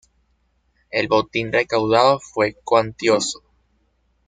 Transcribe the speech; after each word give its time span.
El 0.89 1.07
botín 1.07 1.51
recaudado 1.53 2.19
fue 2.19 2.55
cuantioso. 2.63 3.43